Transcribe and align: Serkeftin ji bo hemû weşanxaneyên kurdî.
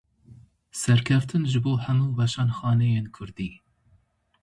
Serkeftin 0.79 1.43
ji 1.51 1.59
bo 1.65 1.73
hemû 1.85 2.07
weşanxaneyên 2.17 3.07
kurdî. 3.15 3.49